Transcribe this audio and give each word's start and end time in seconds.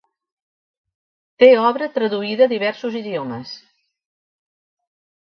Té 1.43 1.49
obra 1.65 1.89
traduïda 1.97 2.47
a 2.49 2.51
diversos 2.53 2.97
idiomes. 3.01 3.51